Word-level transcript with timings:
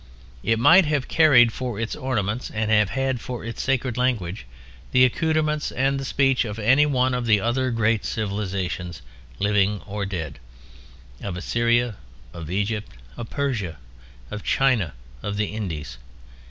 It 0.41 0.57
might 0.57 0.85
have 0.85 1.07
carried 1.07 1.53
for 1.53 1.79
its 1.79 1.95
ornaments 1.95 2.49
and 2.49 2.71
have 2.71 2.89
had 2.89 3.21
for 3.21 3.45
its 3.45 3.61
sacred 3.61 3.97
language 3.97 4.47
the 4.93 5.05
accoutrements 5.05 5.71
and 5.71 5.99
the 5.99 6.05
speech 6.05 6.43
of 6.43 6.57
any 6.57 6.87
one 6.87 7.13
of 7.13 7.27
the 7.27 7.39
other 7.39 7.69
great 7.69 8.03
civilizations, 8.03 9.03
living 9.37 9.79
or 9.85 10.07
dead: 10.07 10.39
of 11.21 11.37
Assyria, 11.37 11.97
of 12.33 12.49
Egypt, 12.49 12.91
of 13.15 13.29
Persia, 13.29 13.77
of 14.31 14.43
China, 14.43 14.93
of 15.21 15.37
the 15.37 15.53
Indies. 15.53 15.99